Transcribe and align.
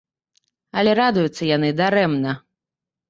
Але 0.81 0.95
радуюцца 1.01 1.43
яны 1.55 1.69
дарэмна. 1.83 2.31